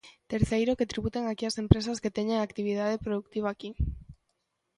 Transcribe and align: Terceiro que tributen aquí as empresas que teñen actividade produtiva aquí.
Terceiro 0.33 0.77
que 0.77 0.89
tributen 0.91 1.23
aquí 1.27 1.43
as 1.47 1.59
empresas 1.63 2.01
que 2.03 2.15
teñen 2.17 2.39
actividade 2.39 3.01
produtiva 3.05 3.47
aquí. 3.51 3.69